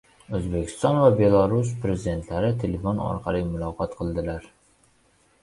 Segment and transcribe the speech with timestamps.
[0.35, 4.51] O‘zbekiston va Belarus Prezidentlari telefon orqali muloqot qildilar